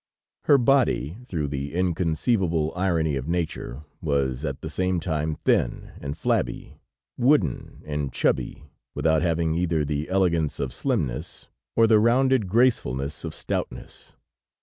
Her 0.45 0.57
body, 0.57 1.17
through 1.25 1.49
the 1.49 1.75
inconceivable 1.75 2.73
irony 2.75 3.15
of 3.17 3.27
nature, 3.27 3.83
was 4.01 4.43
at 4.43 4.61
the 4.61 4.69
same 4.71 4.99
time 4.99 5.35
thin 5.35 5.91
and 6.01 6.17
flabby, 6.17 6.79
wooden 7.19 7.83
and 7.85 8.11
chubby, 8.11 8.63
without 8.95 9.21
having 9.21 9.53
either 9.53 9.85
the 9.85 10.09
elegance 10.09 10.59
of 10.59 10.73
slimness 10.73 11.49
or 11.75 11.85
the 11.85 11.99
rounded 11.99 12.47
gracefulness 12.47 13.23
of 13.23 13.35
stoutness. 13.35 14.15